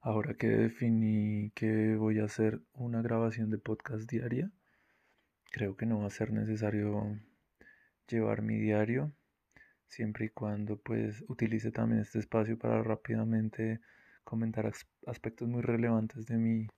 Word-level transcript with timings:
Ahora 0.00 0.34
que 0.34 0.46
definí 0.48 1.50
que 1.54 1.96
voy 1.96 2.20
a 2.20 2.24
hacer 2.24 2.60
una 2.72 3.02
grabación 3.02 3.50
de 3.50 3.58
podcast 3.58 4.08
diaria, 4.08 4.50
creo 5.50 5.76
que 5.76 5.86
no 5.86 6.00
va 6.00 6.06
a 6.06 6.10
ser 6.10 6.32
necesario 6.32 7.18
llevar 8.08 8.42
mi 8.42 8.58
diario, 8.58 9.12
siempre 9.86 10.26
y 10.26 10.28
cuando 10.30 10.76
pues 10.76 11.24
utilice 11.28 11.72
también 11.72 12.02
este 12.02 12.20
espacio 12.20 12.58
para 12.58 12.82
rápidamente 12.82 13.80
comentar 14.24 14.72
aspectos 15.06 15.48
muy 15.48 15.62
relevantes 15.62 16.26
de 16.26 16.36
mi 16.36 16.68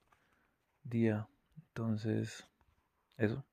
día. 0.85 1.29
Entonces, 1.57 2.47
eso. 3.19 3.45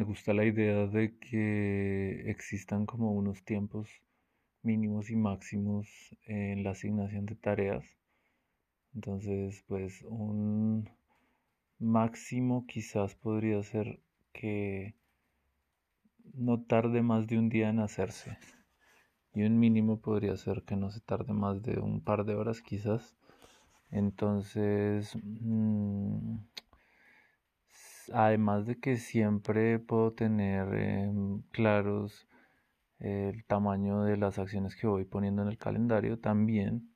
Me 0.00 0.06
gusta 0.06 0.32
la 0.32 0.46
idea 0.46 0.86
de 0.86 1.18
que 1.18 2.30
existan 2.30 2.86
como 2.86 3.12
unos 3.12 3.44
tiempos 3.44 3.86
mínimos 4.62 5.10
y 5.10 5.16
máximos 5.16 5.86
en 6.24 6.64
la 6.64 6.70
asignación 6.70 7.26
de 7.26 7.34
tareas. 7.34 7.84
Entonces, 8.94 9.62
pues 9.68 10.00
un 10.08 10.88
máximo 11.78 12.64
quizás 12.66 13.14
podría 13.14 13.62
ser 13.62 14.00
que 14.32 14.94
no 16.32 16.62
tarde 16.62 17.02
más 17.02 17.26
de 17.26 17.38
un 17.38 17.50
día 17.50 17.68
en 17.68 17.80
hacerse. 17.80 18.38
Y 19.34 19.42
un 19.42 19.58
mínimo 19.58 20.00
podría 20.00 20.34
ser 20.38 20.62
que 20.62 20.76
no 20.76 20.90
se 20.90 21.00
tarde 21.00 21.34
más 21.34 21.60
de 21.60 21.78
un 21.78 22.00
par 22.00 22.24
de 22.24 22.36
horas 22.36 22.62
quizás. 22.62 23.18
Entonces, 23.90 25.14
mm, 25.22 26.36
además 28.12 28.66
de 28.66 28.78
que 28.78 28.96
siempre 28.96 29.78
puedo 29.78 30.12
tener 30.12 30.74
em, 30.74 31.42
claros 31.50 32.28
el 32.98 33.44
tamaño 33.46 34.02
de 34.04 34.16
las 34.16 34.38
acciones 34.38 34.76
que 34.76 34.86
voy 34.86 35.04
poniendo 35.04 35.42
en 35.42 35.48
el 35.48 35.58
calendario, 35.58 36.18
también 36.18 36.90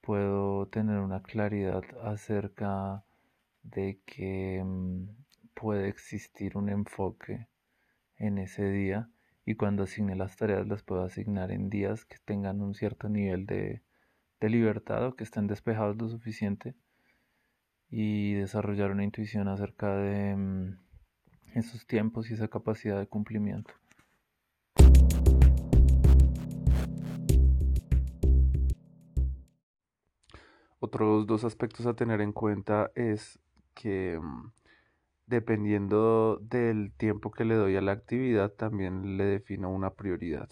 puedo 0.00 0.68
tener 0.68 0.98
una 0.98 1.22
claridad 1.22 1.82
acerca 2.04 3.04
de 3.62 4.00
que 4.06 4.58
em, 4.58 5.08
puede 5.54 5.88
existir 5.88 6.56
un 6.56 6.68
enfoque 6.68 7.48
en 8.16 8.38
ese 8.38 8.70
día 8.70 9.10
y 9.46 9.54
cuando 9.56 9.84
asigne 9.84 10.16
las 10.16 10.36
tareas 10.36 10.66
las 10.66 10.82
puedo 10.82 11.02
asignar 11.04 11.50
en 11.52 11.70
días 11.70 12.04
que 12.04 12.16
tengan 12.24 12.60
un 12.62 12.74
cierto 12.74 13.08
nivel 13.08 13.46
de, 13.46 13.82
de 14.40 14.48
libertad 14.48 15.06
o 15.06 15.16
que 15.16 15.24
estén 15.24 15.46
despejados 15.46 15.96
lo 15.96 16.08
suficiente 16.08 16.74
y 17.90 18.34
desarrollar 18.34 18.92
una 18.92 19.04
intuición 19.04 19.48
acerca 19.48 19.96
de 19.96 20.36
mm, 20.36 20.78
esos 21.54 21.86
tiempos 21.86 22.30
y 22.30 22.34
esa 22.34 22.48
capacidad 22.48 22.98
de 22.98 23.06
cumplimiento. 23.06 23.74
Otros 30.78 31.26
dos 31.26 31.44
aspectos 31.44 31.86
a 31.86 31.94
tener 31.94 32.20
en 32.20 32.32
cuenta 32.32 32.90
es 32.94 33.38
que 33.74 34.18
mm, 34.20 34.52
dependiendo 35.26 36.38
del 36.42 36.92
tiempo 36.96 37.30
que 37.30 37.44
le 37.44 37.54
doy 37.54 37.76
a 37.76 37.80
la 37.80 37.92
actividad, 37.92 38.52
también 38.52 39.16
le 39.16 39.24
defino 39.24 39.70
una 39.70 39.90
prioridad. 39.90 40.48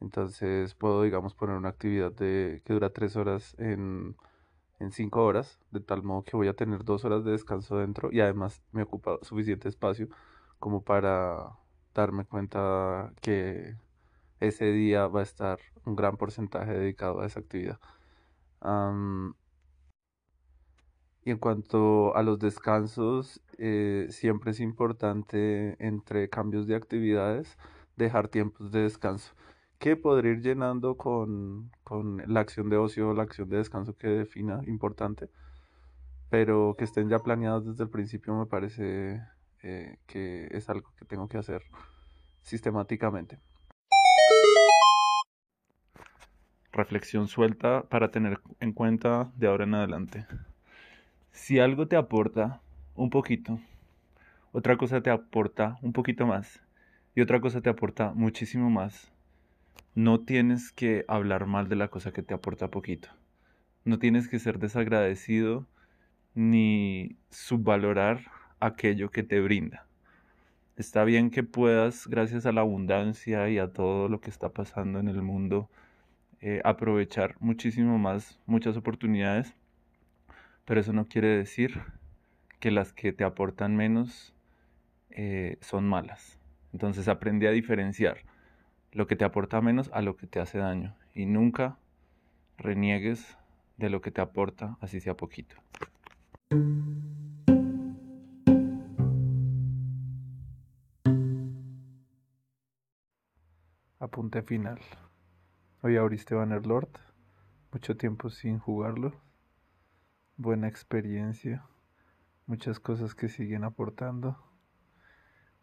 Entonces 0.00 0.74
puedo, 0.74 1.02
digamos, 1.02 1.34
poner 1.34 1.56
una 1.56 1.70
actividad 1.70 2.12
de, 2.12 2.62
que 2.64 2.72
dura 2.72 2.90
tres 2.90 3.16
horas 3.16 3.54
en 3.58 4.16
en 4.80 4.92
5 4.92 5.22
horas, 5.24 5.60
de 5.70 5.80
tal 5.80 6.02
modo 6.02 6.24
que 6.24 6.36
voy 6.36 6.48
a 6.48 6.54
tener 6.54 6.84
2 6.84 7.04
horas 7.04 7.24
de 7.24 7.32
descanso 7.32 7.76
dentro 7.76 8.10
y 8.12 8.20
además 8.20 8.62
me 8.72 8.82
ocupa 8.82 9.18
suficiente 9.22 9.68
espacio 9.68 10.08
como 10.58 10.82
para 10.82 11.52
darme 11.94 12.24
cuenta 12.24 13.12
que 13.20 13.76
ese 14.40 14.72
día 14.72 15.06
va 15.06 15.20
a 15.20 15.22
estar 15.22 15.58
un 15.84 15.96
gran 15.96 16.16
porcentaje 16.16 16.72
dedicado 16.72 17.20
a 17.20 17.26
esa 17.26 17.40
actividad. 17.40 17.78
y 21.22 21.30
en 21.30 21.38
cuanto 21.38 22.16
a 22.16 22.22
los 22.22 22.38
descansos, 22.38 23.42
eh, 23.58 24.06
siempre 24.10 24.52
es 24.52 24.60
importante 24.60 25.76
entre 25.84 26.28
cambios 26.30 26.66
de 26.66 26.74
actividades 26.76 27.58
dejar 27.96 28.28
tiempos 28.28 28.70
de 28.72 28.80
descanso 28.82 29.34
que 29.80 29.96
podría 29.96 30.32
ir 30.32 30.42
llenando 30.42 30.96
con, 30.96 31.72
la 32.26 32.40
acción 32.40 32.68
de 32.68 32.76
ocio 32.76 33.14
la 33.14 33.22
acción 33.22 33.48
de 33.48 33.56
descanso 33.56 33.96
que 33.96 34.08
defina 34.08 34.60
importante, 34.66 35.30
pero 36.28 36.76
que 36.78 36.84
estén 36.84 37.08
ya 37.08 37.18
planeados 37.18 37.64
desde 37.64 37.84
el 37.84 37.90
principio 37.90 38.34
me 38.34 38.44
parece 38.44 39.22
eh, 39.62 39.96
que 40.06 40.48
es 40.52 40.68
algo 40.68 40.92
que 40.96 41.06
tengo 41.06 41.28
que 41.28 41.38
hacer 41.38 41.62
sistemáticamente. 42.42 43.38
Reflexión 46.72 47.26
suelta 47.26 47.82
para 47.84 48.10
tener 48.10 48.38
en 48.60 48.72
cuenta 48.74 49.32
de 49.34 49.48
ahora 49.48 49.64
en 49.64 49.74
adelante. 49.74 50.26
Si 51.32 51.58
algo 51.58 51.88
te 51.88 51.96
aporta 51.96 52.60
un 52.94 53.08
poquito, 53.08 53.58
otra 54.52 54.76
cosa 54.76 55.00
te 55.00 55.08
aporta 55.08 55.78
un 55.80 55.94
poquito 55.94 56.26
más 56.26 56.62
y 57.14 57.22
otra 57.22 57.40
cosa 57.40 57.62
te 57.62 57.70
aporta 57.70 58.12
muchísimo 58.12 58.68
más, 58.68 59.10
no 60.00 60.20
tienes 60.20 60.72
que 60.72 61.04
hablar 61.08 61.44
mal 61.44 61.68
de 61.68 61.76
la 61.76 61.88
cosa 61.88 62.10
que 62.10 62.22
te 62.22 62.32
aporta 62.32 62.70
poquito. 62.70 63.10
No 63.84 63.98
tienes 63.98 64.28
que 64.28 64.38
ser 64.38 64.58
desagradecido 64.58 65.66
ni 66.34 67.16
subvalorar 67.28 68.22
aquello 68.60 69.10
que 69.10 69.22
te 69.22 69.40
brinda. 69.40 69.86
Está 70.76 71.04
bien 71.04 71.28
que 71.30 71.42
puedas, 71.42 72.06
gracias 72.06 72.46
a 72.46 72.52
la 72.52 72.62
abundancia 72.62 73.50
y 73.50 73.58
a 73.58 73.74
todo 73.74 74.08
lo 74.08 74.22
que 74.22 74.30
está 74.30 74.48
pasando 74.48 75.00
en 75.00 75.08
el 75.08 75.20
mundo, 75.20 75.68
eh, 76.40 76.62
aprovechar 76.64 77.36
muchísimo 77.38 77.98
más 77.98 78.40
muchas 78.46 78.78
oportunidades, 78.78 79.54
pero 80.64 80.80
eso 80.80 80.94
no 80.94 81.08
quiere 81.08 81.28
decir 81.28 81.78
que 82.58 82.70
las 82.70 82.94
que 82.94 83.12
te 83.12 83.24
aportan 83.24 83.76
menos 83.76 84.34
eh, 85.10 85.58
son 85.60 85.86
malas. 85.86 86.38
Entonces 86.72 87.06
aprende 87.06 87.48
a 87.48 87.50
diferenciar 87.50 88.29
lo 88.92 89.06
que 89.06 89.16
te 89.16 89.24
aporta 89.24 89.60
menos 89.60 89.90
a 89.92 90.02
lo 90.02 90.16
que 90.16 90.26
te 90.26 90.40
hace 90.40 90.58
daño 90.58 90.96
y 91.14 91.26
nunca 91.26 91.78
reniegues 92.58 93.38
de 93.76 93.88
lo 93.88 94.00
que 94.00 94.10
te 94.10 94.20
aporta, 94.20 94.76
así 94.80 95.00
sea 95.00 95.16
poquito. 95.16 95.56
Apunte 103.98 104.42
final. 104.42 104.80
Hoy 105.82 105.96
abriste 105.96 106.34
Bannerlord, 106.34 106.90
mucho 107.72 107.96
tiempo 107.96 108.28
sin 108.28 108.58
jugarlo, 108.58 109.14
buena 110.36 110.68
experiencia, 110.68 111.64
muchas 112.46 112.80
cosas 112.80 113.14
que 113.14 113.28
siguen 113.28 113.64
aportando, 113.64 114.36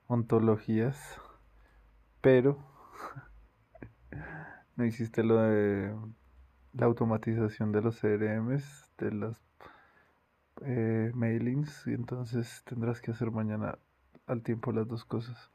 ontologías, 0.08 1.20
pero 2.22 2.77
no 4.78 4.86
hiciste 4.86 5.24
lo 5.24 5.42
de 5.42 5.94
la 6.74 6.86
automatización 6.86 7.72
de 7.72 7.82
los 7.82 8.00
CRMs, 8.00 8.92
de 9.00 9.12
los 9.12 9.38
eh, 10.62 11.12
mailings, 11.14 11.86
y 11.88 11.94
entonces 11.94 12.64
tendrás 12.64 13.02
que 13.02 13.12
hacer 13.12 13.32
mañana 13.32 13.80
al 14.28 14.44
tiempo 14.44 14.72
las 14.72 14.88
dos 14.88 15.04
cosas. 15.04 15.52